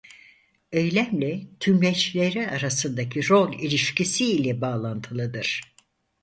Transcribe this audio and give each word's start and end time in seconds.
Eylemle 0.71 1.41
tümleçleri 1.59 2.47
arasındaki 2.49 3.29
rol 3.29 3.53
ilişkisi 3.59 4.25
ile 4.31 4.61
bağlantılıdır. 4.61 5.61